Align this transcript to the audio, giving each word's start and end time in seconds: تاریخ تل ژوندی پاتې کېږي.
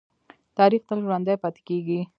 تاریخ 0.57 0.81
تل 0.89 0.99
ژوندی 1.05 1.35
پاتې 1.43 1.61
کېږي. 1.67 1.99